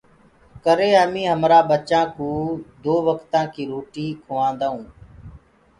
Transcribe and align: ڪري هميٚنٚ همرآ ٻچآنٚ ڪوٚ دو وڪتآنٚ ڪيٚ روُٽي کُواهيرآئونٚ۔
ڪري 0.65 0.89
هميٚنٚ 1.01 1.31
همرآ 1.33 1.59
ٻچآنٚ 1.69 2.11
ڪوٚ 2.17 2.41
دو 2.83 2.95
وڪتآنٚ 3.07 3.51
ڪيٚ 3.53 3.69
روُٽي 3.71 4.07
کُواهيرآئونٚ۔ 4.25 4.89